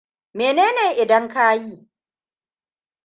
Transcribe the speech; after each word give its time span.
Mene 0.37 0.65
ne 0.75 0.85
idan 1.01 1.25
ka 1.33 1.45
yi? 1.61 1.75